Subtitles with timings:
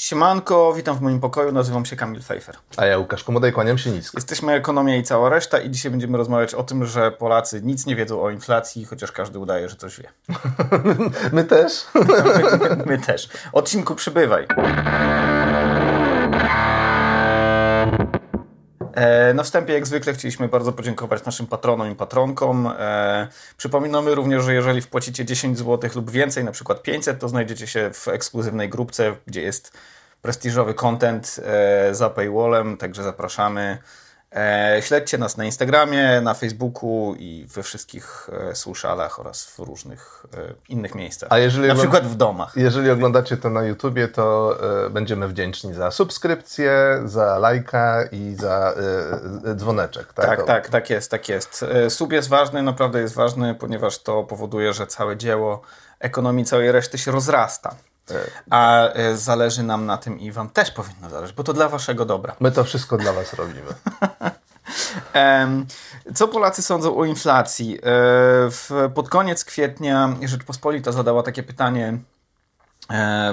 [0.00, 2.56] Siemanko, witam w moim pokoju, nazywam się Kamil Pfeiffer.
[2.76, 4.18] A ja Łukasz Komodaj, kłaniam się nisko.
[4.18, 7.96] Jesteśmy Ekonomia i cała reszta i dzisiaj będziemy rozmawiać o tym, że Polacy nic nie
[7.96, 10.08] wiedzą o inflacji, chociaż każdy udaje, że coś wie.
[11.32, 11.86] My też.
[11.94, 12.04] my,
[12.76, 13.28] my, my też.
[13.52, 14.46] Odcinku przybywaj.
[19.34, 22.72] Na wstępie, jak zwykle, chcieliśmy bardzo podziękować naszym patronom i patronkom.
[22.78, 27.66] E, przypominamy również, że jeżeli wpłacicie 10 zł lub więcej, na przykład 500, to znajdziecie
[27.66, 29.72] się w ekskluzywnej grupce, gdzie jest
[30.22, 33.78] prestiżowy content e, za paywallem, także zapraszamy.
[34.36, 40.26] E, śledźcie nas na Instagramie, na Facebooku i we wszystkich e, socialach oraz w różnych
[40.34, 41.28] e, innych miejscach.
[41.32, 42.52] A jeżeli na przykład w domach.
[42.56, 44.56] Jeżeli oglądacie to na YouTubie, to
[44.90, 48.74] będziemy wdzięczni za subskrypcję, za lajka i za
[49.54, 50.12] dzwoneczek.
[50.12, 51.64] Tak, tak, tak, tak jest, tak jest.
[51.88, 55.62] Sub jest ważny, naprawdę jest ważny, ponieważ to powoduje, że całe dzieło
[55.98, 57.74] ekonomii całej reszty się rozrasta.
[58.50, 62.04] A e, zależy nam na tym i Wam też powinno zależeć, bo to dla Waszego
[62.04, 62.36] dobra.
[62.40, 63.70] My to wszystko dla Was robimy.
[66.14, 67.78] Co Polacy sądzą o inflacji?
[68.70, 71.98] E, pod koniec kwietnia Rzeczpospolita zadała takie pytanie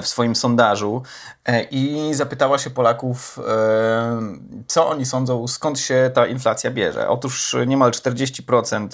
[0.02, 1.02] w swoim sondażu
[1.44, 4.20] e, i zapytała się Polaków, e,
[4.66, 7.08] co oni sądzą, skąd się ta inflacja bierze.
[7.08, 8.88] Otóż niemal 40%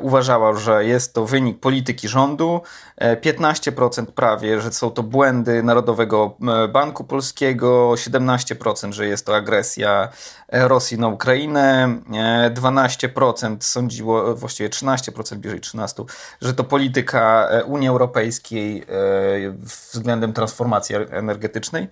[0.00, 2.60] uważało, że jest to wynik polityki rządu,
[3.00, 6.36] 15% prawie, że są to błędy Narodowego
[6.72, 10.08] Banku Polskiego, 17%, że jest to agresja
[10.48, 11.98] Rosji na Ukrainę,
[12.54, 16.04] 12% sądziło, właściwie 13%, bliżej 13%,
[16.40, 18.86] że to polityka Unii Europejskiej
[19.66, 21.88] w względem transformacji energetycznej.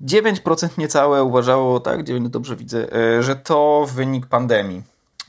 [0.00, 4.82] 9% niecałe uważało, tak, dobrze widzę, e, że to wynik pandemii.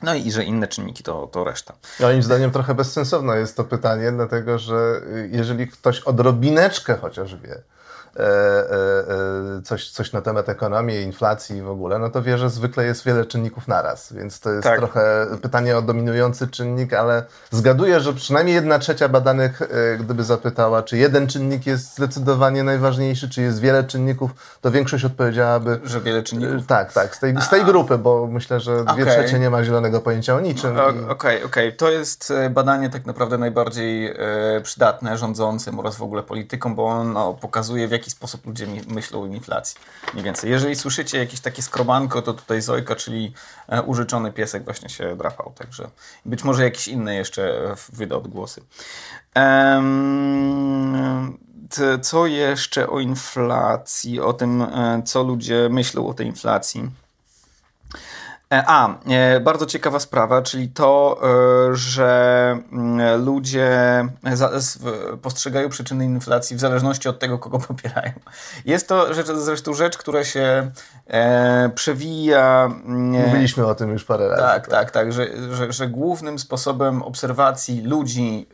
[0.03, 1.73] No i że inne czynniki to, to reszta.
[2.00, 7.61] Moim zdaniem trochę bezsensowne jest to pytanie, dlatego że jeżeli ktoś odrobineczkę chociaż wie,
[9.63, 13.25] coś, coś na temat ekonomii, inflacji w ogóle, no to wie, że zwykle jest wiele
[13.25, 14.77] czynników naraz, więc to jest tak.
[14.77, 19.61] trochę pytanie o dominujący czynnik, ale zgaduję, że przynajmniej jedna trzecia badanych,
[19.99, 24.31] gdyby zapytała, czy jeden czynnik jest zdecydowanie najważniejszy, czy jest wiele czynników,
[24.61, 25.80] to większość odpowiedziałaby...
[25.83, 26.67] Że wiele czynników?
[26.67, 29.05] Tak, tak, z tej, z tej grupy, bo myślę, że dwie okay.
[29.05, 30.80] trzecie nie ma zielonego pojęcia o niczym.
[30.80, 31.71] Okej, okej, okay, okay.
[31.71, 34.14] to jest badanie tak naprawdę najbardziej
[34.64, 39.23] przydatne rządzącym oraz w ogóle politykom, bo ono pokazuje w jaki jaki sposób ludzie myślą
[39.23, 39.77] o inflacji.
[40.14, 40.52] Mniej więcej.
[40.52, 43.33] Jeżeli słyszycie jakieś takie skrobanko, to tutaj Zojka, czyli
[43.67, 45.54] e, użyczony piesek właśnie się drapał.
[45.55, 45.89] Także
[46.26, 48.61] być może jakieś inne jeszcze wyda odgłosy.
[52.02, 56.89] co jeszcze o inflacji, o tym, e, co ludzie myślą o tej inflacji?
[58.54, 63.70] E, a, e, bardzo ciekawa sprawa, czyli to, e, że mm, ludzie
[65.21, 68.14] postrzegają przyczyny inflacji w zależności od tego, kogo popierają.
[68.65, 70.71] Jest to rzecz, zresztą rzecz, która się
[71.76, 72.65] przewija.
[72.65, 74.42] Mm, Mówiliśmy o tym już parę razy.
[74.42, 78.48] Tak, tak, tak, tak że, że, że, głównym sposobem obserwacji ludzi,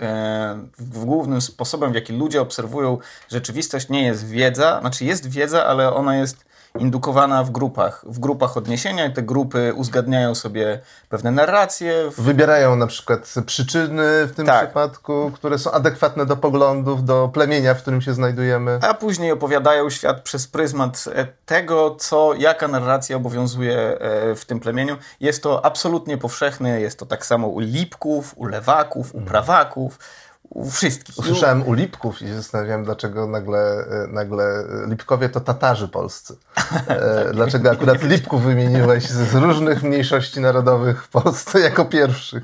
[0.80, 2.98] głównym sposobem, w jaki ludzie obserwują
[3.30, 6.46] rzeczywistość, nie jest wiedza, znaczy jest wiedza, ale ona jest
[6.80, 12.12] indukowana w grupach, w grupach odniesienia i te grupy uzgadniają sobie pewne narracje.
[12.12, 12.22] W...
[12.22, 14.66] Wybierają na przykład przyczyny w tym tak.
[14.66, 18.80] przypadku, które są adekwatne do poglądów, do plemienia, w którym się znajdujemy.
[18.82, 24.60] A później opowiadają świat przez pryzmat e, tego, co, jaka narracja obowiązuje e, w tym
[24.60, 24.98] plemieniu.
[25.20, 29.26] Jest to absolutnie powszechne, jest to tak samo u lipków, u lewaków, u mhm.
[29.26, 30.00] prawaków
[30.50, 31.18] u wszystkich.
[31.18, 36.38] Usłyszałem u Lipków i się zastanawiałem, dlaczego nagle, e, nagle Lipkowie to Tatarzy polscy.
[36.88, 42.44] E, dlaczego akurat Lipków wymieniłeś z różnych mniejszości narodowych w Polsce jako pierwszych.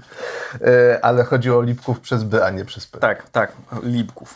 [0.61, 2.99] E, ale chodziło o Lipków przez by, a nie przez P.
[2.99, 3.51] Tak, tak,
[3.83, 4.35] Lipków.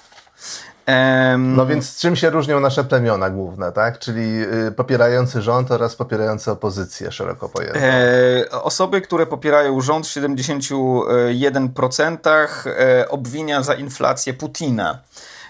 [1.37, 3.99] No więc czym się różnią nasze plemiona główne, tak?
[3.99, 7.79] Czyli y, popierający rząd oraz popierający opozycję szeroko pojętą.
[7.79, 12.17] E, osoby, które popierają rząd w 71%
[12.65, 14.99] e, obwinia za inflację Putina.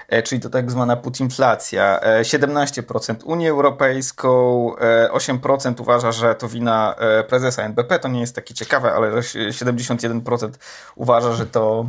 [0.10, 2.00] E, czyli to tak zwana putinflacja.
[2.22, 4.72] 17% e, Unię Europejską,
[5.12, 6.96] 8% e, uważa, że to wina
[7.28, 8.00] prezesa NBP.
[8.00, 10.50] To nie jest takie ciekawe, ale 71%
[10.96, 11.86] uważa, że to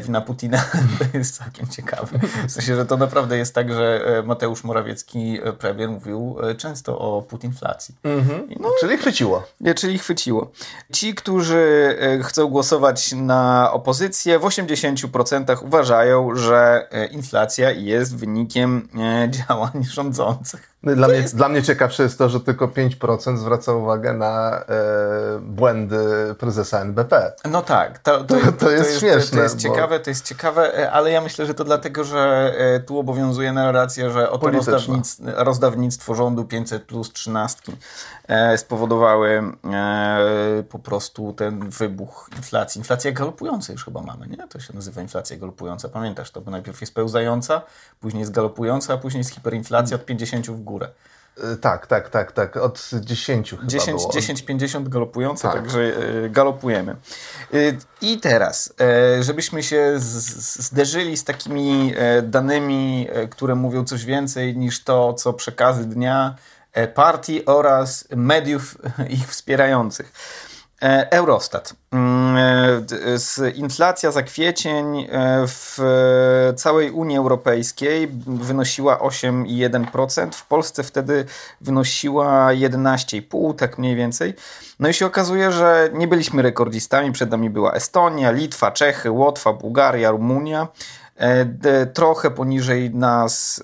[0.00, 0.64] wina Putina.
[0.98, 2.18] To jest całkiem ciekawe.
[2.48, 7.94] W sensie, że to naprawdę jest tak, że Mateusz Morawiecki, premier, mówił często o putinflacji.
[8.02, 8.48] Mhm.
[8.60, 9.42] No, czyli chwyciło.
[9.60, 10.50] Nie, czyli chwyciło.
[10.92, 19.30] Ci, którzy chcą głosować na opozycję, w 80% uważają, że inflacja inflacja jest wynikiem e,
[19.30, 20.75] działań rządzących.
[20.94, 21.36] Dla mnie, jest...
[21.36, 24.64] dla mnie ciekawsze jest to, że tylko 5% zwraca uwagę na e,
[25.40, 27.32] błędy prezesa NBP.
[27.50, 29.36] No tak, to, to, to, to jest, śmieszne.
[29.36, 29.62] To jest bo...
[29.62, 33.52] ciekawe, to jest ciekawe, e, ale ja myślę, że to dlatego, że e, tu obowiązuje
[33.52, 37.72] narracja, że oto rozdawnictwo, rozdawnictwo rządu 500 plus 13
[38.28, 42.78] e, spowodowały e, po prostu ten wybuch inflacji.
[42.78, 44.48] Inflacja galopująca już chyba mamy, nie?
[44.48, 45.88] To się nazywa inflacja galopująca.
[45.88, 46.40] Pamiętasz to?
[46.40, 47.62] Bo najpierw jest pełzająca,
[48.00, 50.75] później jest galopująca, a później jest hiperinflacja od 50 w górę.
[50.84, 52.56] E, tak, tak, tak, tak.
[52.56, 54.12] Od 10 chyba 10, było.
[54.12, 55.54] 10 50 galopujące, tak.
[55.54, 55.80] także
[56.24, 56.96] e, galopujemy.
[58.00, 58.74] I teraz,
[59.20, 66.36] żebyśmy się zderzyli z takimi danymi, które mówią coś więcej niż to, co przekazy dnia
[66.76, 68.76] E, partii oraz mediów
[69.18, 70.12] ich wspierających.
[70.82, 71.74] E, Eurostat.
[72.36, 75.08] E, inflacja za kwiecień
[75.46, 75.78] w
[76.56, 80.32] całej Unii Europejskiej wynosiła 8,1%.
[80.32, 81.24] W Polsce wtedy
[81.60, 84.34] wynosiła 11,5%, tak mniej więcej.
[84.80, 87.12] No i się okazuje, że nie byliśmy rekordzistami.
[87.12, 90.68] Przed nami była Estonia, Litwa, Czechy, Łotwa, Bułgaria, Rumunia.
[91.94, 93.62] Trochę poniżej nas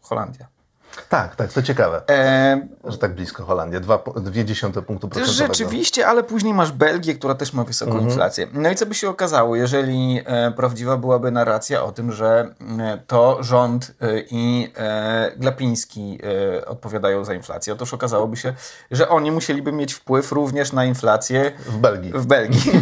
[0.00, 0.59] Holandia.
[1.08, 2.68] Tak, tak, to ciekawe, e...
[2.84, 5.54] że tak blisko Holandia, 2,2 punktu procentowego.
[5.54, 8.08] Rzeczywiście, ale później masz Belgię, która też ma wysoką mhm.
[8.08, 8.46] inflację.
[8.52, 12.98] No i co by się okazało, jeżeli e, prawdziwa byłaby narracja o tym, że e,
[13.06, 16.18] to rząd e, i e, Glapiński
[16.58, 17.72] e, odpowiadają za inflację.
[17.72, 18.54] Otóż okazałoby się,
[18.90, 22.72] że oni musieliby mieć wpływ również na inflację w Belgii, w Belgii.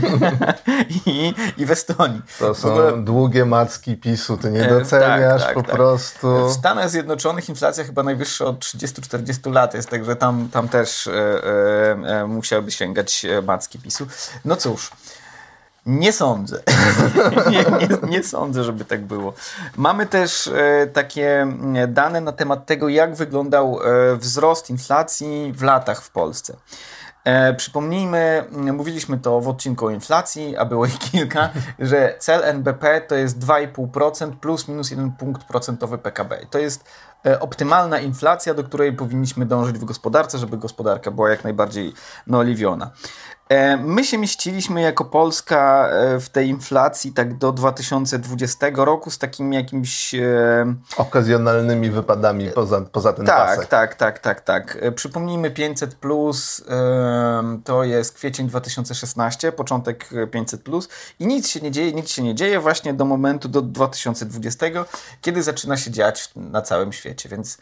[1.07, 2.23] I, i w Estonii.
[2.39, 3.03] To są ogóle...
[3.03, 5.71] długie macki PiSu, ty nie doceniasz tak, tak, po tak.
[5.71, 6.49] prostu.
[6.49, 11.13] W Stanach Zjednoczonych inflacja chyba najwyższa od 30-40 lat jest, także tam, tam też e,
[11.13, 14.07] e, e musiałby sięgać e, macki PiSu.
[14.45, 14.91] No cóż.
[15.87, 16.63] Nie sądzę.
[17.51, 19.33] nie, nie, nie, sądzę, żeby tak było.
[19.77, 21.47] Mamy też e, takie
[21.89, 23.81] dane na temat tego, jak wyglądał
[24.17, 26.57] wzrost inflacji w latach w Polsce.
[27.57, 33.15] Przypomnijmy, mówiliśmy to w odcinku o inflacji, a było ich kilka, że cel NBP to
[33.15, 36.39] jest 2,5% plus minus 1 punkt procentowy PKB.
[36.51, 36.85] To jest
[37.41, 41.93] optymalna inflacja, do której powinniśmy dążyć w gospodarce, żeby gospodarka była jak najbardziej
[42.27, 42.91] naoliwiona.
[43.49, 49.19] E, my się mieściliśmy jako Polska e, w tej inflacji tak do 2020 roku z
[49.19, 50.15] takimi jakimiś...
[50.97, 53.67] Okazjonalnymi wypadami poza, poza ten tak, pasek.
[53.67, 54.79] Tak, tak, tak, tak.
[54.95, 56.65] Przypomnijmy 500 plus
[57.65, 62.35] to jest kwiecień 2016, początek 500 plus i nic się nie dzieje, nic się nie
[62.35, 64.67] dzieje właśnie do momentu do 2020,
[65.21, 67.59] kiedy zaczyna się dziać na całym świecie, więc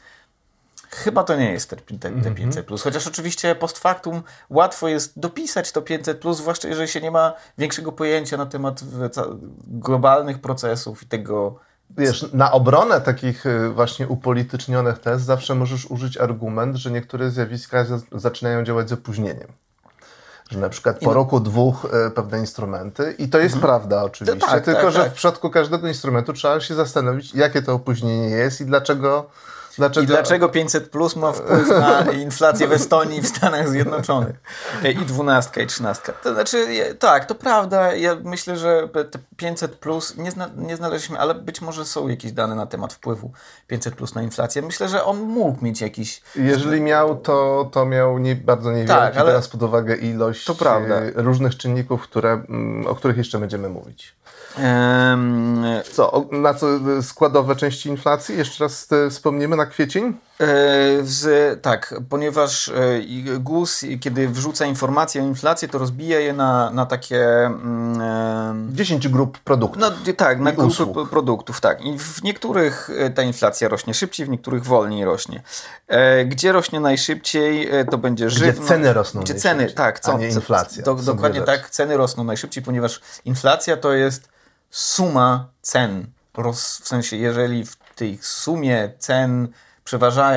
[0.91, 2.65] Chyba to nie jest te, te, te 500 mhm.
[2.65, 2.83] plus.
[2.83, 7.33] Chociaż oczywiście post factum łatwo jest dopisać to 500 plus, zwłaszcza jeżeli się nie ma
[7.59, 8.81] większego pojęcia na temat
[9.67, 11.59] globalnych procesów i tego.
[11.91, 17.85] Wiesz, na obronę takich y, właśnie upolitycznionych tez zawsze możesz użyć argument, że niektóre zjawiska
[18.13, 19.49] zaczynają działać z opóźnieniem.
[20.51, 21.13] Że na przykład po no...
[21.13, 23.73] roku, dwóch y, pewne instrumenty, i to jest mhm.
[23.73, 25.13] prawda oczywiście, tak, tylko tak, że tak.
[25.13, 29.31] w przypadku każdego instrumentu trzeba się zastanowić, jakie to opóźnienie jest i dlaczego
[29.79, 30.05] Dlaczego?
[30.05, 34.37] I dlaczego 500 plus ma wpływ na inflację w Estonii i w Stanach Zjednoczonych?
[35.03, 36.13] I 12 i 13.
[36.23, 36.67] To znaczy,
[36.99, 37.95] tak, to prawda.
[37.95, 42.33] Ja myślę, że te 500 plus nie, zna, nie znaleźliśmy, ale być może są jakieś
[42.33, 43.33] dane na temat wpływu
[43.67, 44.63] 500 plus na inflację.
[44.63, 46.23] Myślę, że on mógł mieć jakiś.
[46.37, 51.01] Jeżeli miał, to, to miał nie, bardzo niewielki, tak, ale biorąc pod uwagę ilość prawda.
[51.15, 54.16] różnych czynników, które, mm, o których jeszcze będziemy mówić.
[55.93, 56.67] Co, na co
[57.03, 58.39] składowe części inflacji?
[58.39, 60.15] Jeszcze raz wspomnimy na kwiecień?
[60.41, 60.47] E,
[61.03, 63.01] z, tak, ponieważ e,
[63.39, 67.47] GUS, kiedy wrzuca informacje o inflacji, to rozbija je na, na takie...
[67.47, 69.83] Mm, 10 grup produktów.
[69.83, 71.11] No, tak, na grupy usług.
[71.11, 71.85] produktów, tak.
[71.85, 75.43] I w niektórych e, ta inflacja rośnie szybciej, w niektórych wolniej rośnie.
[76.27, 78.59] Gdzie rośnie najszybciej, to będzie żywność.
[78.59, 80.01] Gdzie ceny rosną Gdzie ceny, tak.
[80.01, 80.83] Co, a nie inflacja.
[80.83, 84.29] Do, dokładnie tak, ceny rosną najszybciej, ponieważ inflacja to jest
[84.71, 86.07] suma cen.
[86.53, 89.49] W sensie, jeżeli w tej sumie cen
[89.85, 90.33] przeważa,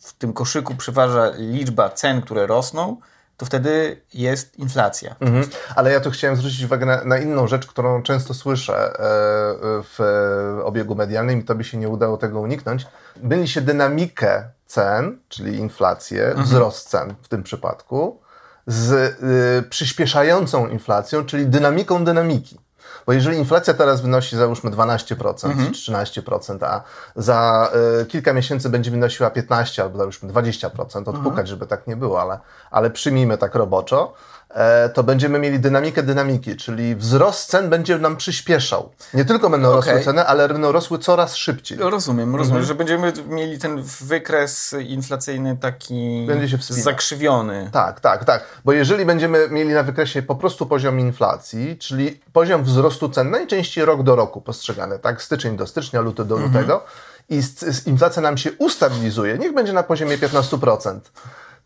[0.00, 2.96] w tym koszyku przeważa liczba cen, które rosną,
[3.36, 5.16] to wtedy jest inflacja.
[5.20, 5.44] Mhm.
[5.76, 8.96] Ale ja tu chciałem zwrócić uwagę na, na, inną rzecz, którą często słyszę e,
[9.82, 9.98] w
[10.64, 12.86] obiegu medialnym i to by się nie udało tego uniknąć.
[13.22, 16.46] Myli się dynamikę cen, czyli inflację, mhm.
[16.46, 18.20] wzrost cen w tym przypadku,
[18.66, 22.58] z y, przyspieszającą inflacją, czyli dynamiką dynamiki.
[23.10, 25.72] Bo jeżeli inflacja teraz wynosi załóżmy 12% mhm.
[25.72, 26.82] czy 13%, a
[27.16, 27.70] za
[28.02, 31.46] y, kilka miesięcy będzie wynosiła 15% albo załóżmy 20%, odpukać, mhm.
[31.46, 32.38] żeby tak nie było, ale,
[32.70, 34.12] ale przyjmijmy tak roboczo,
[34.94, 38.90] to będziemy mieli dynamikę dynamiki, czyli wzrost cen będzie nam przyspieszał.
[39.14, 39.92] Nie tylko będą Okej.
[39.94, 41.78] rosły ceny, ale będą rosły coraz szybciej.
[41.80, 46.82] Rozumiem, rozumiem, że będziemy mieli ten wykres inflacyjny taki Będzie się wspinał.
[46.84, 47.70] zakrzywiony.
[47.72, 48.44] Tak, tak, tak.
[48.64, 53.84] Bo jeżeli będziemy mieli na wykresie po prostu poziom inflacji, czyli poziom wzrostu cen, najczęściej
[53.84, 55.22] rok do roku postrzegany, tak?
[55.22, 56.84] Styczeń do stycznia, luty do lutego,
[57.28, 61.00] i s- s- inflacja nam się ustabilizuje, niech będzie na poziomie 15%.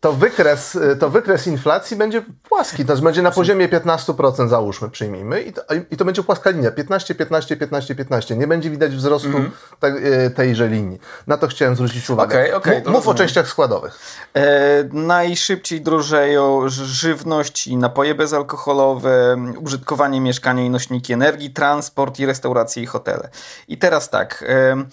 [0.04, 4.90] To wykres, y, to wykres inflacji będzie płaski, to znaczy będzie na poziomie 15% załóżmy,
[4.90, 8.37] przyjmijmy, i to, i to będzie płaska linia, 15, 15, 15, 15.
[8.37, 9.28] Nie będzie widać wzrostu
[9.80, 11.00] tak, y, tejże linii.
[11.26, 12.38] Na to chciałem zwrócić uwagę.
[12.38, 13.16] Okej, okej, Mów- Mów o rozumiem.
[13.16, 13.99] częściach składowych.
[14.34, 14.44] E,
[14.92, 22.87] najszybciej drożeją żywność i napoje bezalkoholowe, użytkowanie mieszkania i nośniki energii, transport i restauracje i
[22.87, 23.28] hotele.
[23.68, 24.44] I teraz tak.
[24.49, 24.84] E,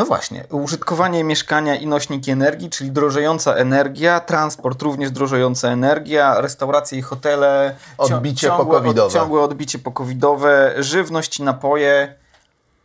[0.00, 6.98] no właśnie, użytkowanie mieszkania i nośniki energii, czyli drożejąca energia, transport również drożejąca energia, restauracje
[6.98, 9.14] i hotele, Odbicie ciągłe, pokowidowe.
[9.14, 12.14] ciągłe odbicie pokowidowe, żywność i napoje.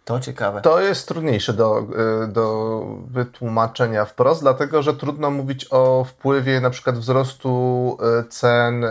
[0.06, 0.62] To ciekawe.
[0.62, 1.88] To jest trudniejsze do,
[2.24, 8.84] y, do wytłumaczenia wprost, dlatego że trudno mówić o wpływie na przykład wzrostu y, cen
[8.84, 8.90] y,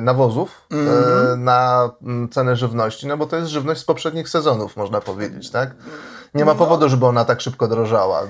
[0.00, 0.66] nawozów
[1.36, 5.70] na mm, cenę żywności, no bo to jest żywność z poprzednich sezonów, można powiedzieć, tak?
[6.34, 8.22] Nie ma powodu, żeby ona tak szybko drożała.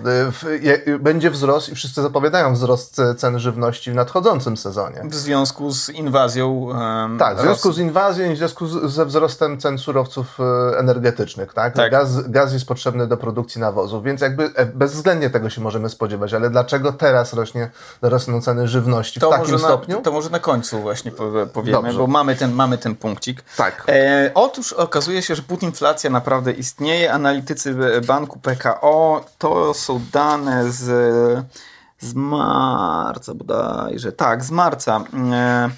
[0.44, 5.02] Y, je- Będzie wzrost i wszyscy zapowiadają wzrost y, cen żywności w nadchodzącym sezonie.
[5.04, 6.68] W związku z inwazją.
[7.04, 10.78] em, Tak, w związku z inwazją i w związku z, ze wzrostem cen surowców e,
[10.78, 11.74] energetycznych, tak?
[11.74, 11.90] Tak.
[11.92, 16.34] Gaz, gaz jest potrzebny do produkcji nawozów, więc jakby e, bezwzględnie tego się możemy spodziewać,
[16.34, 17.70] ale dlaczego teraz rośnie,
[18.02, 19.96] rosną ceny żywności w takim może stopniu?
[19.96, 21.98] Na, to może na końcu właśnie powie- powiemy, Dobrze.
[21.98, 23.42] bo mamy ten, mamy ten punkcik.
[23.56, 23.84] Tak.
[23.88, 27.12] E, otóż okazuje się, że putinflacja naprawdę istnieje.
[27.12, 27.74] Analitycy
[28.06, 30.84] banku PKO to są dane z,
[31.98, 34.12] z marca bodajże.
[34.12, 35.04] Tak, z marca.
[35.32, 35.70] E,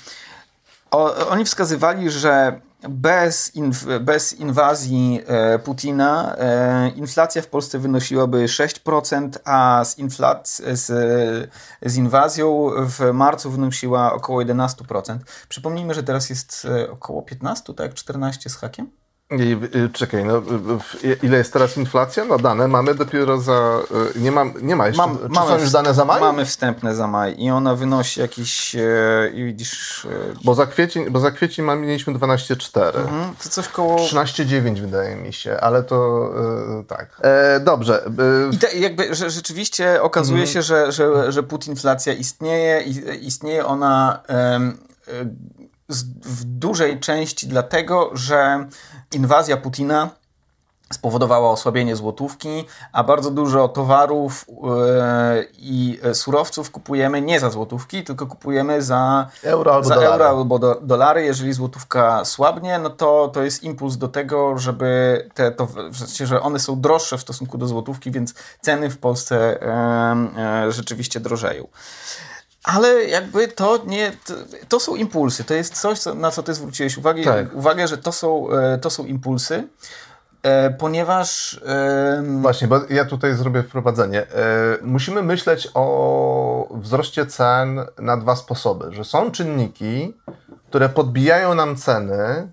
[0.90, 8.46] o, oni wskazywali, że bez, inw, bez inwazji e, Putina e, inflacja w Polsce wynosiłaby
[8.46, 10.86] 6%, a z, inflac- z,
[11.82, 15.18] z inwazją w marcu wynosiła około 11%.
[15.48, 17.94] Przypomnijmy, że teraz jest e, około 15, tak?
[17.94, 19.01] 14 z hakiem?
[19.40, 20.38] I, y, czekaj, no,
[21.04, 22.24] y, ile jest teraz inflacja?
[22.24, 23.78] No dane mamy dopiero za...
[24.16, 25.02] y, Nie ma, nie ma jeszcze...
[25.28, 26.20] czy są już dane za maj?
[26.20, 28.80] Mamy wstępne za maj i ona wynosi jakieś, e,
[29.34, 30.08] widzisz, e,
[30.44, 32.96] Bo za kwiecień, bo za kwiecień mam, mieliśmy 12,4.
[33.08, 33.96] mm, to coś koło...
[33.96, 36.28] 13,9 wydaje mi się, ale to
[36.80, 37.08] y, tak.
[37.22, 38.06] E, dobrze.
[38.06, 38.10] y,
[38.54, 40.52] I te, jakby, że rzeczywiście okazuje Mhm.
[40.54, 44.20] się, że, że, że putinflacja istnieje i istnieje ona
[46.24, 48.68] w dużej części dlatego, że
[49.12, 50.10] inwazja Putina
[50.92, 58.26] spowodowała osłabienie złotówki, a bardzo dużo towarów e, i surowców kupujemy nie za złotówki, tylko
[58.26, 60.12] kupujemy za Euro albo za dolary.
[60.12, 61.24] euro albo do, dolary.
[61.24, 66.42] Jeżeli złotówka słabnie, no to to jest impuls do tego, żeby te, to, sensie, że
[66.42, 71.68] one są droższe w stosunku do złotówki, więc ceny w Polsce em, e, rzeczywiście drożeją.
[72.64, 74.34] Ale jakby to nie, to,
[74.68, 75.44] to są impulsy.
[75.44, 77.54] To jest coś, co, na co ty zwróciłeś uwagę, Tak.
[77.54, 79.68] uwagę że to są, e, to są impulsy,
[80.42, 81.60] e, ponieważ
[82.40, 84.20] Właśnie, bo ja tutaj zrobię wprowadzenie.
[84.20, 84.26] E,
[84.82, 88.92] musimy myśleć o wzroście cen na dwa sposoby.
[88.92, 90.16] Że są czynniki,
[90.68, 92.52] które podbijają nam ceny,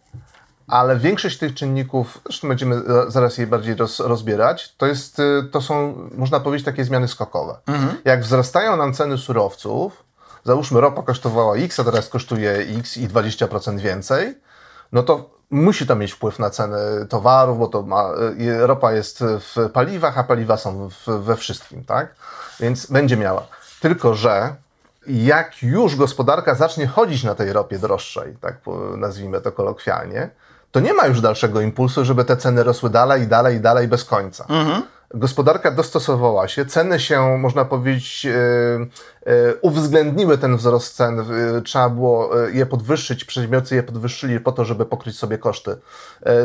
[0.70, 5.62] ale większość tych czynników, zresztą będziemy zaraz je bardziej roz, rozbierać, to, jest, e, to
[5.62, 7.58] są, można powiedzieć, takie zmiany skokowe.
[8.06, 10.04] Jak wzrastają nam ceny surowców,
[10.44, 14.36] załóżmy ropa kosztowała X, a teraz kosztuje X i 20% więcej,
[14.92, 16.78] no to musi to mieć wpływ na ceny
[17.10, 21.84] towarów, bo to ma, y, ropa jest w paliwach, a paliwa są w, we wszystkim,
[21.84, 22.16] tak?
[22.60, 23.48] Więc będzie miała.
[23.80, 24.56] Tylko, że
[25.08, 28.58] jak już gospodarka zacznie chodzić na tej ropie droższej, tak
[28.98, 30.30] nazwijmy to kolokwialnie,
[30.72, 33.88] to nie ma już dalszego impulsu, żeby te ceny rosły dalej, i dalej, i dalej
[33.88, 34.46] bez końca.
[35.14, 38.32] Gospodarka dostosowała się, ceny się, można powiedzieć, e,
[39.26, 41.20] e, uwzględniły ten wzrost cen.
[41.20, 45.78] E, Trzeba było je podwyższyć, przedsiębiorcy je podwyższyli po to, żeby pokryć sobie koszty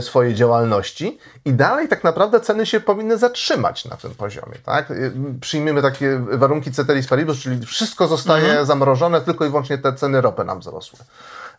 [0.00, 1.19] swojej działalności.
[1.45, 4.54] I dalej tak naprawdę ceny się powinny zatrzymać na tym poziomie.
[4.64, 4.93] Tak?
[5.40, 10.45] Przyjmiemy takie warunki ceteris paribus, czyli wszystko zostaje zamrożone, tylko i wyłącznie te ceny ropy
[10.45, 10.99] nam wzrosły.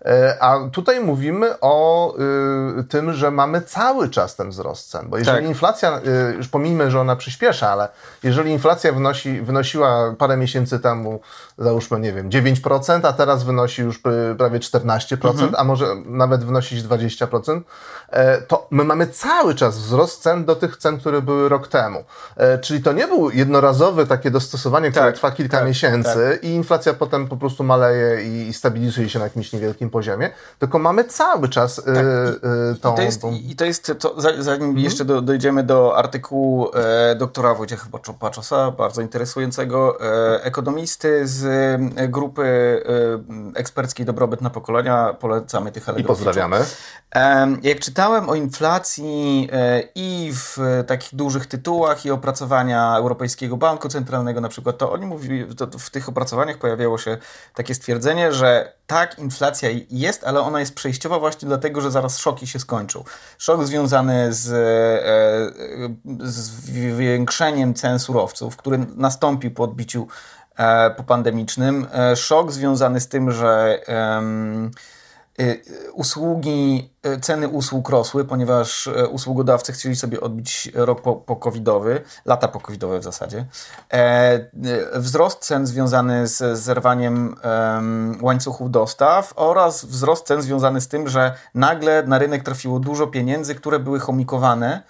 [0.02, 2.14] E, A tutaj mówimy o
[2.80, 5.48] y, tym, że mamy cały czas ten wzrost cen, bo jeżeli Tak.
[5.48, 7.90] inflacja, y, już pomijmy, że ona przyspiesza, ale
[8.24, 11.20] jeżeli inflacja wynosi, wynosiła parę miesięcy temu,
[11.58, 14.02] załóżmy, nie wiem, 9%, a teraz wynosi już
[14.38, 17.62] prawie 14%, a może nawet wynosić 20%,
[18.10, 22.04] e, to my mamy cały czas wzrost cen do tych cen, które były rok temu.
[22.38, 26.48] E, Czyli to nie był jednorazowy takie dostosowanie, które Tak, trwa kilka tak, miesięcy i
[26.48, 31.50] inflacja potem po prostu maleje i stabilizuje się na jakimś niewielkim poziomie, tylko mamy cały
[31.50, 32.06] czas tak.
[32.76, 33.32] I, tą, i, to jest, tą...
[33.32, 34.78] I to jest, to, zanim mhm.
[34.78, 37.88] jeszcze do, dojdziemy do artykułu e, doktora Wojciecha
[38.20, 41.46] Paczosa, bardzo interesującego, e, ekonomisty z
[41.96, 46.66] e, grupy e, eksperckiej Dobrobyt na pokolenia, polecamy tych I pozdrawiamy.
[47.16, 53.90] E, jak czytałem o inflacji e, i w takich dużych tytułach i opracowania Europejskiego Banku
[53.90, 57.18] Centralnego na przykład, to oni mówili, to w tych opracowaniach pojawiało się
[57.54, 62.48] takie stwierdzenie, że tak, inflacja jest, ale ona jest przejściowa właśnie dlatego, że zaraz szoki
[62.48, 63.04] się skończą.
[63.38, 70.08] Szok związany z, e, z zwiększeniem cen surowców, który nastąpił po odbiciu
[70.56, 71.88] e, popandemicznym.
[71.94, 73.82] E, szok związany z tym, że
[75.94, 81.52] usługi, y, ceny usług rosły, ponieważ y, usługodawcy chcieli sobie odbić rok po, po
[82.26, 83.46] lata po covidowe w zasadzie.
[83.94, 84.40] E,
[84.94, 87.36] wzrost cen związany z zerwaniem
[88.22, 93.56] łańcuchów dostaw oraz wzrost cen związany z tym, że nagle na rynek trafiło dużo pieniędzy,
[93.56, 94.84] które były chomikowane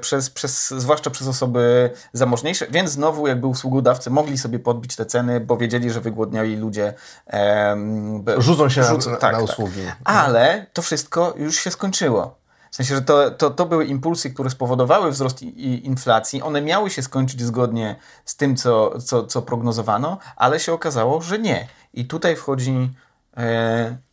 [0.00, 5.40] przez, przez, zwłaszcza przez osoby zamożniejsze, więc znowu jakby usługodawcy mogli sobie podbić te ceny,
[5.40, 6.94] bo wiedzieli, że wygłodniali ludzie
[7.32, 9.50] um, rzucą się rzucą, na, tak, na tak.
[9.50, 9.84] usługi.
[9.86, 9.96] Tak.
[10.04, 12.38] Ale to wszystko już się skończyło.
[12.70, 16.42] W sensie, że to, to, to były impulsy, które spowodowały wzrost inflacji.
[16.42, 21.38] One miały się skończyć zgodnie z tym, co, co, co prognozowano, ale się okazało, że
[21.38, 21.68] nie.
[21.92, 22.88] I tutaj wchodzi E,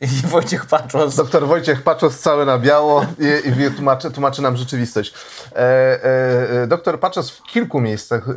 [0.01, 1.15] I Wojciech Paczos.
[1.15, 5.13] Doktor Wojciech Paczos cały na biało i, i tłumaczy, tłumaczy nam rzeczywistość.
[5.51, 8.35] E, e, e doktor Paczos w kilku miejscach e, e,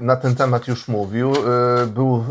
[0.00, 1.32] na ten temat już mówił.
[1.86, 2.24] był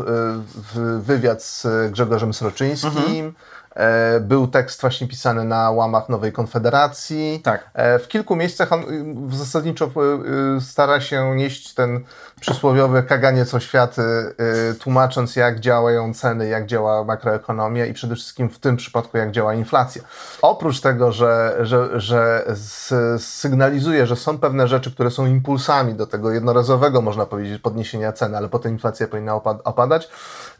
[1.00, 2.90] wywiad z Grzegorzem Sroczyńskim.
[2.96, 3.32] Mhm
[3.74, 7.40] E, był tekst właśnie pisany na łamach Nowej Konfederacji.
[7.44, 7.70] Tak.
[7.74, 8.80] E, w kilku miejscach on
[9.32, 9.90] y, zasadniczo
[10.56, 12.04] y, stara się nieść ten
[12.40, 14.02] przysłowiowy kaganiec oświaty,
[14.80, 19.54] tłumacząc jak działają ceny, jak działa makroekonomia i przede wszystkim w tym przypadku jak działa
[19.54, 20.02] inflacja.
[20.42, 22.44] Oprócz tego, że, że, że
[23.18, 28.36] sygnalizuje, że są pewne rzeczy, które są impulsami do tego jednorazowego, można powiedzieć, podniesienia ceny,
[28.36, 30.08] ale potem inflacja powinna opadać,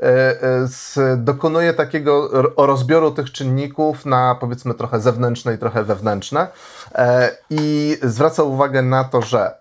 [0.02, 6.48] e, dokonuje takiego rozbioru tych czynników na powiedzmy trochę zewnętrzne i trochę wewnętrzne
[6.94, 9.54] e, i zwraca uwagę na to, że e,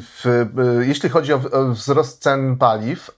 [0.00, 3.10] w, e, jeśli chodzi o wzrost cen paliw,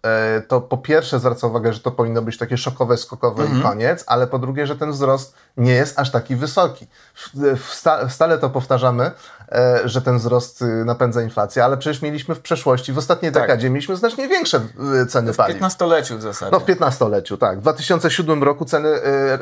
[0.49, 3.61] to po pierwsze zwraca uwagę, że to powinno być takie szokowe, skokowe mhm.
[3.61, 6.87] i koniec, ale po drugie, że ten wzrost nie jest aż taki wysoki.
[8.09, 9.11] Stale to powtarzamy,
[9.85, 13.43] że ten wzrost y, napędza inflację, ale przecież mieliśmy w przeszłości, w ostatniej tak.
[13.43, 14.61] dekadzie mieliśmy znacznie większe
[15.03, 15.59] y, ceny paliw.
[15.59, 16.53] W 15-leciu w zasadzie.
[16.53, 17.59] No w 15-leciu, tak.
[17.59, 18.89] W 2007 roku ceny,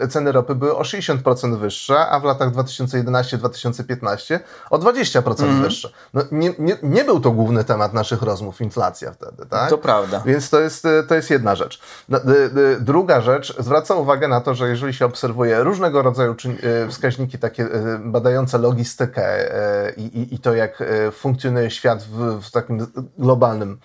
[0.02, 4.38] y, ceny ropy były o 60% wyższe, a w latach 2011-2015
[4.70, 5.62] o 20% mm.
[5.62, 5.88] wyższe.
[6.14, 9.70] No, nie, nie, nie był to główny temat naszych rozmów, inflacja wtedy, tak?
[9.70, 10.22] To prawda.
[10.26, 11.80] Więc to jest, to jest jedna rzecz.
[12.08, 12.18] No,
[12.80, 16.36] druga rzecz, zwraca uwagę na to, że jeżeli się obserwuje różnego rodzaju
[16.88, 19.24] wskaźniki takie badające logistykę
[19.96, 20.82] i, i, i to, jak
[21.12, 22.86] funkcjonuje świat w, w takim
[23.18, 23.78] globalnym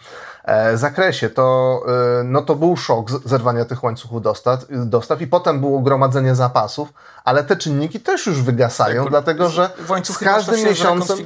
[0.46, 1.82] E, zakresie, to,
[2.20, 6.94] e, no to był szok zerwania tych łańcuchów dostaw, dostaw i potem było gromadzenie zapasów,
[7.26, 9.70] ale te czynniki też już wygasają, tak, dlatego że
[10.04, 11.18] z każdym miesiącem...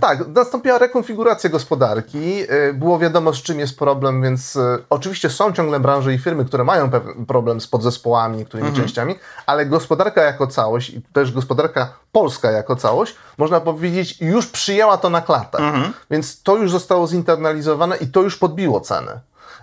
[0.00, 4.58] Tak, nastąpiła rekonfiguracja gospodarki, e, było wiadomo z czym jest problem, więc
[4.90, 6.90] oczywiście są ciągle branże i firmy, które mają
[7.28, 8.86] problem z podzespołami, niektórymi mhm.
[8.86, 9.14] częściami,
[9.46, 15.10] ale gospodarka jako całość i też gospodarka polska jako całość, można powiedzieć, już przyjęła to
[15.10, 15.58] na klatę.
[15.58, 15.92] Mhm.
[16.10, 19.20] Więc to już zostało zinternalizowane i to już podbiło cenę.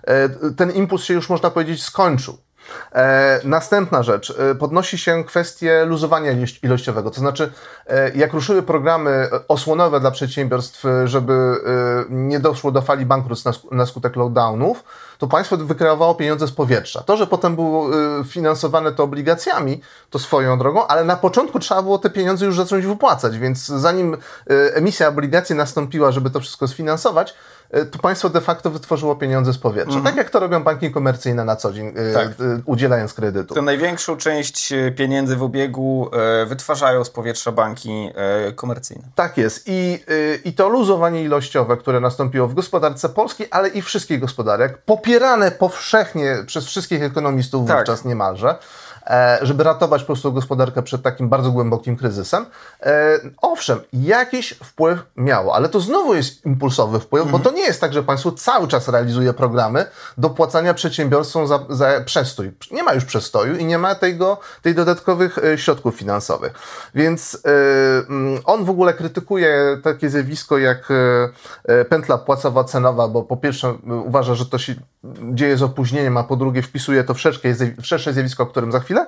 [0.08, 2.38] E, ten impuls się już, można powiedzieć, skończył.
[2.92, 6.32] E, następna rzecz, e, podnosi się kwestię luzowania
[6.64, 7.52] ilościowego, to znaczy
[8.16, 11.56] jak ruszyły programy osłonowe dla przedsiębiorstw, żeby
[12.10, 14.84] nie doszło do fali bankructw na skutek lockdownów,
[15.18, 17.02] to państwo wykreowało pieniądze z powietrza.
[17.02, 17.90] To, że potem było
[18.28, 22.86] finansowane to obligacjami, to swoją drogą, ale na początku trzeba było te pieniądze już zacząć
[22.86, 24.18] wypłacać, więc zanim
[24.74, 27.34] emisja obligacji nastąpiła, żeby to wszystko sfinansować, E,
[27.92, 29.98] to państwo de facto wytworzyło pieniądze z powietrza.
[29.98, 30.06] Mhm.
[30.06, 32.28] Tak jak to robią banki komercyjne na co dzień, e, tak.
[32.66, 33.56] udzielając kredytu.
[33.56, 36.10] To największą część pieniędzy w obiegu
[36.48, 38.10] wytwarzają z powietrza banki
[38.56, 39.04] komercyjne.
[39.16, 39.64] Tak jest.
[39.68, 40.00] I,
[40.46, 46.36] I to luzowanie ilościowe, które nastąpiło w gospodarce polskiej, ale i wszystkich gospodarek, popierane powszechnie
[46.46, 47.78] przez wszystkich ekonomistów tak.
[47.78, 48.58] wówczas niemalże, E,
[49.42, 52.46] żeby ratować po prostu gospodarkę przed takim bardzo głębokim kryzysem.
[52.82, 57.44] E, owszem, jakiś wpływ miało, ale to znowu jest impulsowy wpływ, mhm.
[57.44, 59.86] bo to nie jest tak, że państwo cały czas realizuje programy
[60.18, 62.52] dopłacania przedsiębiorstwom za, za przestój.
[62.72, 66.54] Nie ma już przestoju i nie ma tego, tej dodatkowych e, środków finansowych.
[66.96, 67.38] Więc
[68.10, 70.88] mm, on w ogóle krytykuje takie zjawisko jak
[71.90, 73.74] pętla płacowa cenowa, bo po pierwsze
[74.06, 74.76] uważa, że to się
[75.34, 78.72] dzieje z opóźnieniem, a po drugie wpisuje to w szersze, w szersze zjawisko, o którym
[78.72, 79.08] za chwilę.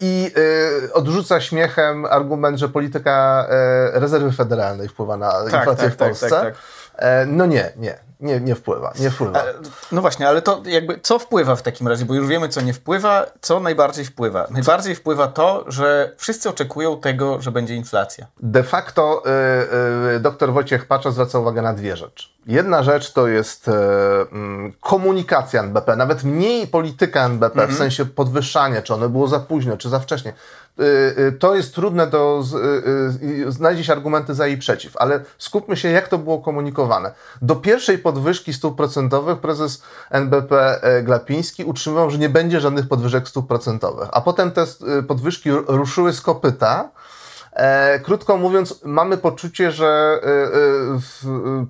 [0.00, 0.32] I
[0.92, 3.46] odrzuca śmiechem argument, że polityka
[3.92, 6.30] rezerwy federalnej wpływa na tak, inflację tak, w tak, Polsce.
[6.30, 6.54] Tak, tak,
[7.26, 9.42] no nie, nie nie, nie wpływa, nie wpływa.
[9.92, 12.72] No właśnie, ale to jakby co wpływa w takim razie, bo już wiemy co nie
[12.72, 14.46] wpływa, co najbardziej wpływa.
[14.50, 18.26] Najbardziej wpływa to, że wszyscy oczekują tego, że będzie inflacja.
[18.40, 19.22] De facto
[20.12, 22.28] y, y, dr Wojciech Pacza zwraca uwagę na dwie rzeczy.
[22.46, 23.72] Jedna rzecz to jest y,
[24.80, 27.78] komunikacja NBP, nawet mniej polityka NBP, w mhm.
[27.78, 30.32] sensie podwyższania, czy ono było za późno, czy za wcześnie.
[30.80, 32.42] Y, to jest trudne do
[33.22, 37.12] y, znaleźć argumenty za i przeciw, ale skupmy się, jak to było komunikowane.
[37.42, 43.28] Do pierwszej podwyżki stóp procentowych prezes NBP e, Glapiński utrzymywał, że nie będzie żadnych podwyżek
[43.28, 44.66] stóp procentowych, a potem te
[45.08, 46.90] podwyżki ruszyły z kopyta.
[47.52, 50.20] E, krótko mówiąc, mamy poczucie, że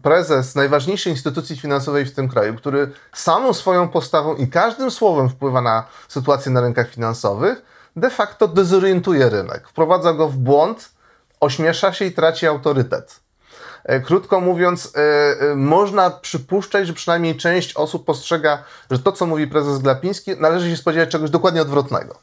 [0.03, 5.61] prezes najważniejszej instytucji finansowej w tym kraju, który samą swoją postawą i każdym słowem wpływa
[5.61, 7.63] na sytuację na rynkach finansowych,
[7.97, 10.91] de facto dezorientuje rynek, wprowadza go w błąd,
[11.41, 13.26] ośmiesza się i traci autorytet.
[13.87, 19.27] E, krótko mówiąc, e, e, można przypuszczać, że przynajmniej część osób postrzega, że to, co
[19.27, 22.19] mówi prezes Glapiński, należy się spodziewać czegoś dokładnie odwrotnego.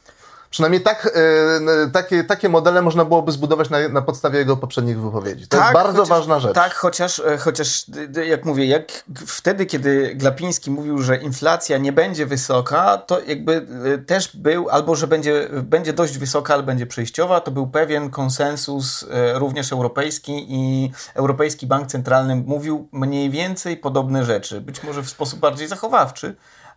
[0.54, 5.48] Przynajmniej tak, e, takie, takie modele można byłoby zbudować na, na podstawie jego poprzednich wypowiedzi.
[5.48, 6.54] To tak, jest bardzo chociaż, ważna rzecz.
[6.54, 7.86] Tak, chociaż, e, chociaż
[8.26, 13.98] jak mówię, jak wtedy, kiedy Glapiński mówił, że inflacja nie będzie wysoka, to jakby e,
[13.98, 19.04] też był, albo że będzie, będzie dość wysoka, ale będzie przejściowa, to był pewien konsensus
[19.34, 24.60] również europejski i Europejski Bank Centralny mówił mniej więcej podobne rzeczy.
[24.60, 26.34] Być może w sposób bardziej zachowawczy,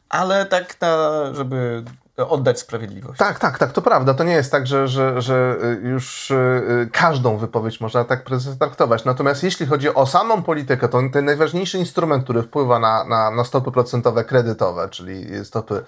[0.10, 1.84] ale tak na, żeby
[2.18, 3.20] oddać sprawiedliwość.
[3.20, 4.14] Tak, tak, tak, to prawda.
[4.14, 8.26] To nie jest tak, że, że, że y, już y, każdą wypowiedź można tak
[8.60, 9.06] traktować.
[9.06, 13.44] Natomiast jeśli chodzi o samą politykę, to ten najważniejszy instrument, który wpływa na, na, na
[13.44, 15.84] stopy procentowe kredytowe, czyli stopy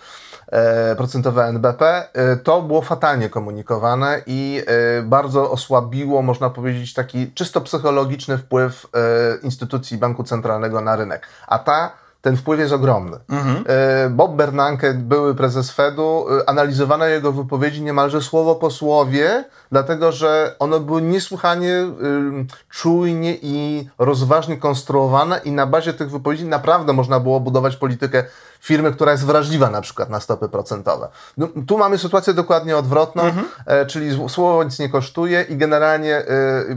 [0.48, 7.34] e, procentowe NBP, e, to było fatalnie komunikowane i e, bardzo osłabiło, można powiedzieć, taki
[7.34, 9.00] czysto psychologiczny wpływ e,
[9.44, 11.28] instytucji banku centralnego na rynek.
[11.48, 13.18] A ta ten wpływ jest ogromny.
[13.30, 13.64] Mhm.
[13.68, 20.12] E, Bob Bernanke, były prezes Fedu, e, analizowano jego wypowiedzi niemalże słowo po słowie, dlatego
[20.12, 26.94] że one były niesłychanie y, czujnie i rozważnie konstruowane i na bazie tych wypowiedzi naprawdę
[26.94, 28.24] można było budować politykę
[28.60, 31.08] firmy, która jest wrażliwa na przykład na stopy procentowe.
[31.38, 33.48] No, tu mamy sytuację dokładnie odwrotną, mhm.
[33.66, 36.26] e, czyli słowo nic nie kosztuje i generalnie e,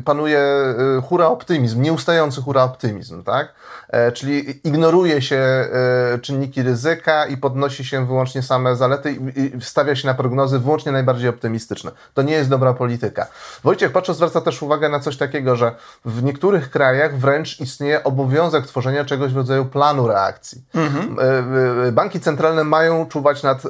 [0.04, 0.74] panuje e,
[1.08, 3.54] hura optymizm, nieustający hura optymizm, tak?
[3.88, 9.60] E, czyli ignoruje się e, czynniki ryzyka i podnosi się wyłącznie same zalety i, i
[9.60, 11.90] stawia się na prognozy wyłącznie najbardziej optymistyczne.
[12.14, 13.26] To nie jest dobra polityka.
[13.64, 18.66] Wojciech Paczo zwraca też uwagę na coś takiego, że w niektórych krajach wręcz istnieje obowiązek
[18.66, 20.62] tworzenia czegoś w rodzaju planu reakcji.
[20.74, 21.18] Mhm.
[21.18, 23.68] E, e, banki centralne mają czuwać nad, e,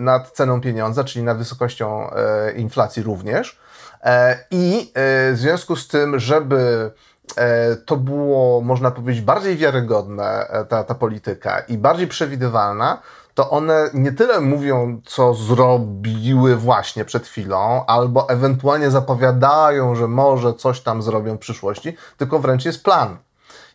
[0.00, 2.10] nad ceną pieniądza, czyli nad wysokością
[2.56, 3.58] inflacji również.
[4.50, 4.92] I
[5.32, 6.90] w związku z tym, żeby
[7.86, 12.98] to było, można powiedzieć, bardziej wiarygodne, ta, ta polityka i bardziej przewidywalna,
[13.34, 20.54] to one nie tyle mówią, co zrobiły właśnie przed chwilą, albo ewentualnie zapowiadają, że może
[20.54, 23.18] coś tam zrobią w przyszłości, tylko wręcz jest plan.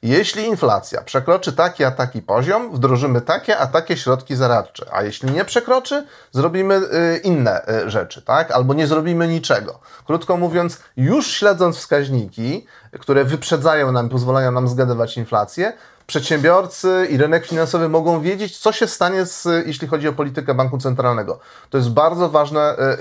[0.04, 5.32] Jeśli inflacja przekroczy taki a taki poziom, wdrożymy takie a takie środki zaradcze, a jeśli
[5.32, 8.52] nie przekroczy, zrobimy y, inne y, rzeczy, tak?
[8.52, 9.80] Albo nie zrobimy niczego.
[10.06, 12.66] Krótko mówiąc, już śledząc wskaźniki,
[13.00, 15.74] które wyprzedzają nam, pozwalają nam zgadywać inflację,
[16.10, 20.78] przedsiębiorcy i rynek finansowy mogą wiedzieć, co się stanie, z, jeśli chodzi o politykę banku
[20.78, 21.40] centralnego.
[21.70, 22.98] To jest bardzo ważne e, e,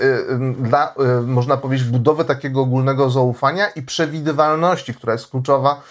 [0.59, 5.81] dla, e, można powiedzieć, budowy takiego ogólnego zaufania i przewidywalności, która jest kluczowa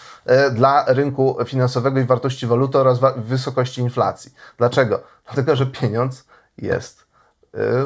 [0.52, 4.32] dla rynku finansowego i wartości waluty oraz wysokości inflacji.
[4.58, 5.00] Dlaczego?
[5.24, 6.24] Dlatego, że pieniądz
[6.58, 7.06] jest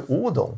[0.08, 0.56] ułudą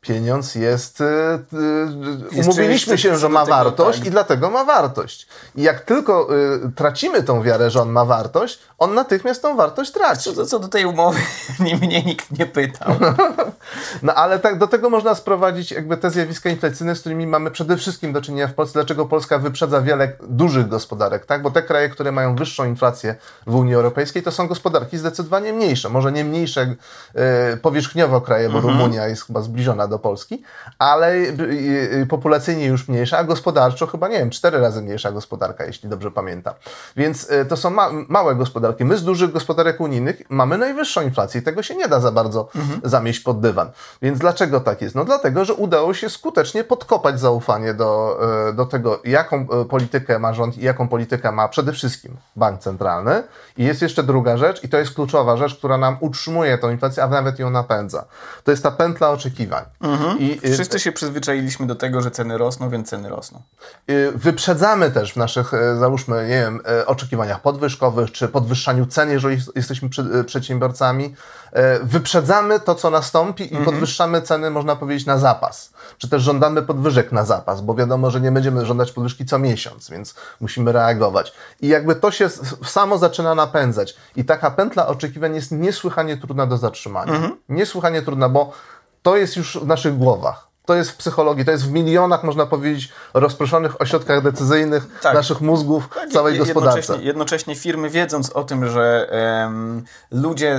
[0.00, 1.00] pieniądz jest.
[1.00, 4.08] Yy, umówiliśmy się, że ma wartość tak.
[4.08, 5.26] i dlatego ma wartość.
[5.54, 9.92] I jak tylko y, tracimy tą wiarę, że on ma wartość, on natychmiast tą wartość
[9.92, 10.34] traci.
[10.34, 11.20] Co, co do tej umowy
[11.60, 12.94] nie, mnie nikt nie pytał.
[14.02, 17.76] no ale tak do tego można sprowadzić jakby te zjawiska inflacyjne, z którymi mamy przede
[17.76, 18.72] wszystkim do czynienia w Polsce.
[18.72, 21.42] Dlaczego Polska wyprzedza wiele dużych gospodarek, tak?
[21.42, 23.14] Bo te kraje, które mają wyższą inflację
[23.46, 25.88] w Unii Europejskiej, to są gospodarki zdecydowanie mniejsze.
[25.88, 26.74] Może nie mniejsze
[27.14, 27.22] yy,
[27.56, 28.78] powierzchniowo kraje, bo mhm.
[28.78, 30.42] Rumunia jest chyba zbliżona do Polski,
[30.78, 31.14] ale
[32.08, 36.54] populacyjnie już mniejsza, a gospodarczo chyba, nie wiem, cztery razy mniejsza gospodarka, jeśli dobrze pamiętam.
[36.96, 38.84] Więc to są ma małe gospodarki.
[38.84, 42.48] My z dużych gospodarek unijnych mamy najwyższą inflację i tego się nie da za bardzo
[42.56, 42.80] mhm.
[42.84, 43.55] zamieść pod dywan.
[44.02, 44.94] Więc dlaczego tak jest?
[44.94, 48.20] No dlatego, że udało się skutecznie podkopać zaufanie do,
[48.54, 53.22] do tego, jaką politykę ma rząd i jaką politykę ma przede wszystkim bank centralny.
[53.56, 57.02] I jest jeszcze druga rzecz, i to jest kluczowa rzecz, która nam utrzymuje tą inflację,
[57.02, 58.04] a nawet ją napędza.
[58.44, 59.64] To jest ta pętla oczekiwań.
[59.80, 60.18] Mhm.
[60.18, 63.42] I, y, Wszyscy się przyzwyczailiśmy do tego, że ceny rosną, więc ceny rosną.
[64.14, 69.88] Wyprzedzamy też w naszych, załóżmy, nie wiem, oczekiwaniach podwyżkowych, czy podwyższaniu cen, jeżeli jesteśmy
[70.26, 71.14] przedsiębiorcami.
[71.82, 73.64] Wyprzedzamy to, co nastąpi i mhm.
[73.64, 75.72] podwyższamy ceny, można powiedzieć, na zapas.
[75.98, 79.90] Czy też żądamy podwyżek na zapas, bo wiadomo, że nie będziemy żądać podwyżki co miesiąc,
[79.90, 81.32] więc musimy reagować.
[81.60, 82.28] I jakby to się
[82.64, 83.96] samo zaczyna napędzać.
[84.16, 87.12] I taka pętla oczekiwań jest niesłychanie trudna do zatrzymania.
[87.12, 87.36] Mhm.
[87.48, 88.52] Niesłychanie trudna, bo
[89.02, 92.46] to jest już w naszych głowach to jest w psychologii, to jest w milionach, można
[92.46, 95.14] powiedzieć, rozproszonych ośrodkach decyzyjnych tak.
[95.14, 96.78] naszych mózgów, tak, całej gospodarce.
[96.78, 99.10] Jednocześnie, jednocześnie, firmy wiedząc o tym, że
[99.42, 100.58] um, ludzie,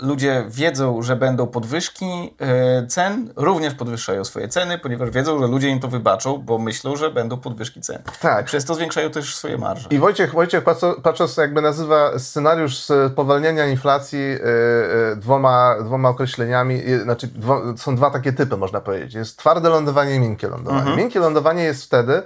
[0.00, 5.68] ludzie wiedzą, że będą podwyżki e, cen, również podwyższają swoje ceny, ponieważ wiedzą, że ludzie
[5.68, 8.02] im to wybaczą, bo myślą, że będą podwyżki cen.
[8.20, 8.46] Tak.
[8.46, 9.88] Przez to zwiększają też swoje marże.
[9.90, 10.64] I Wojciech, Wojciech
[11.02, 12.78] Paczos jakby nazywa scenariusz
[13.12, 18.87] spowalniania inflacji e, e, dwoma, dwoma określeniami, znaczy dwo, są dwa takie typy, można powiedzieć
[18.88, 19.14] powiedzieć.
[19.14, 20.80] Jest twarde lądowanie i miękkie lądowanie.
[20.80, 20.98] Mhm.
[20.98, 22.22] Miękkie lądowanie jest wtedy,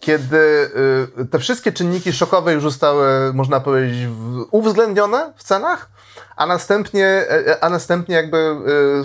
[0.00, 0.70] kiedy
[1.18, 4.08] y, te wszystkie czynniki szokowe już zostały, można powiedzieć,
[4.50, 5.88] uwzględnione w cenach,
[6.36, 8.56] a następnie, e, a następnie jakby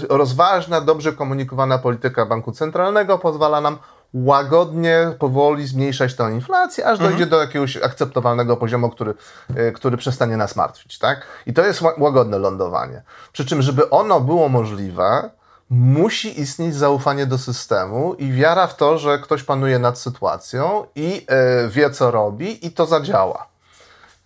[0.03, 3.77] y, rozważna, dobrze komunikowana polityka banku centralnego pozwala nam
[4.13, 7.09] łagodnie, powoli zmniejszać tę inflację, aż mhm.
[7.09, 9.13] dojdzie do jakiegoś akceptowalnego poziomu, który,
[9.57, 10.99] y, który przestanie nas martwić.
[10.99, 11.21] Tak?
[11.45, 13.01] I to jest łagodne lądowanie.
[13.33, 15.29] Przy czym, żeby ono było możliwe,
[15.69, 21.25] musi istnieć zaufanie do systemu i wiara w to, że ktoś panuje nad sytuacją i
[21.27, 23.47] e, wie, co robi i to zadziała.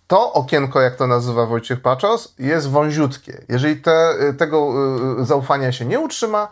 [0.06, 3.44] To okienko, jak to nazywa Wojciech Paczos, jest wąziutkie.
[3.48, 4.72] Jeżeli te, e, tego
[5.20, 6.48] e, zaufania się nie utrzyma,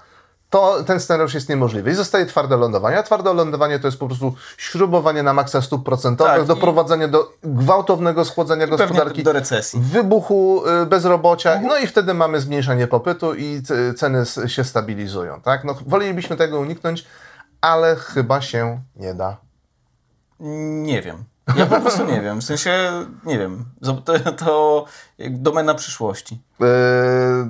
[0.50, 1.90] to ten scenariusz jest niemożliwy.
[1.90, 2.98] I zostaje twarde lądowanie.
[2.98, 7.32] A twarde lądowanie to jest po prostu śrubowanie na maksa stóp procentowych, tak, doprowadzenie do
[7.42, 11.68] gwałtownego schłodzenia gospodarki, do recesji, wybuchu y, bezrobocia, mhm.
[11.68, 13.62] no i wtedy mamy zmniejszenie popytu i
[13.96, 15.40] ceny się stabilizują.
[15.40, 15.64] Tak?
[15.64, 17.04] No, wolelibyśmy tego uniknąć,
[17.60, 19.36] ale chyba się nie da.
[20.40, 21.24] Nie wiem.
[21.56, 22.40] Ja po prostu nie wiem.
[22.40, 23.64] W sensie, nie wiem.
[24.04, 24.84] To, to
[25.18, 26.40] domena przyszłości.
[26.60, 26.66] Eee,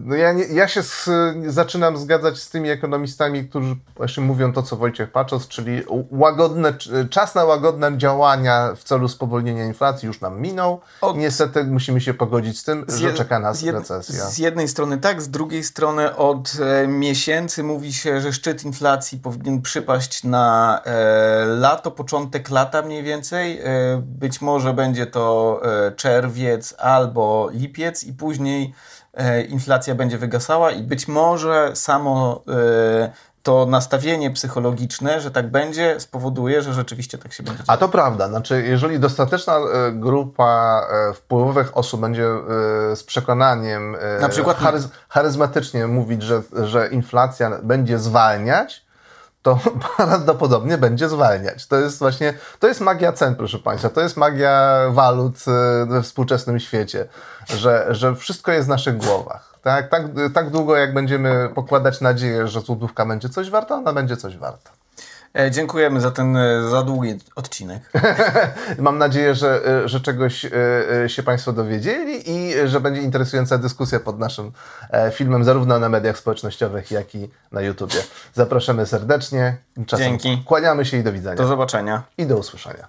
[0.05, 1.09] no ja, nie, ja się z,
[1.47, 6.75] zaczynam zgadzać z tymi ekonomistami, którzy właśnie mówią to, co Wojciech Paczos, czyli łagodne,
[7.11, 10.81] czas na łagodne działania w celu spowolnienia inflacji już nam minął.
[11.01, 11.17] Od...
[11.17, 13.75] Niestety musimy się pogodzić z tym, z że czeka nas jed...
[13.75, 14.25] recesja.
[14.25, 19.19] Z jednej strony tak, z drugiej strony od e, miesięcy mówi się, że szczyt inflacji
[19.19, 23.61] powinien przypaść na e, lato, początek lata mniej więcej.
[23.61, 28.98] E, być może będzie to e, czerwiec albo lipiec i później e,
[29.49, 36.63] inflacja będzie wygasała i być może samo e, to nastawienie psychologiczne, że tak będzie, spowoduje,
[36.63, 37.63] że rzeczywiście tak się będzie.
[37.67, 38.29] A to prawda.
[38.29, 40.83] Znaczy, jeżeli dostateczna e, grupa
[41.15, 42.27] wpływowych osób będzie
[42.95, 48.88] z przekonaniem Na przykład charyz charyzmatycznie mówić, że, że inflacja będzie zwalniać,
[49.43, 49.59] to
[49.97, 51.67] prawdopodobnie będzie zwalniać.
[51.67, 56.03] To jest właśnie, to jest magia cen, proszę Państwa, to jest magia walut e, we
[56.03, 57.09] współczesnym świecie,
[57.47, 59.59] że, że wszystko jest w naszych głowach.
[59.63, 60.03] Tak, tak,
[60.35, 64.71] tak długo jak będziemy pokładać nadzieję, że złotówka będzie coś warta, ona będzie coś warta.
[65.35, 67.83] E, dziękujemy za ten e, za długi odcinek.
[68.79, 70.47] Mam nadzieję, że, e, że czegoś
[71.07, 74.53] się Państwo dowiedzieli i że będzie interesująca dyskusja pod naszym
[75.13, 78.03] filmem, zarówno na mediach społecznościowych, jak i na YouTubie.
[78.35, 79.57] Zapraszamy serdecznie.
[79.87, 80.45] Czasem Dzięki.
[80.45, 81.37] Kłaniamy się i do widzenia.
[81.37, 82.03] Do zobaczenia.
[82.19, 82.89] I do usłyszenia.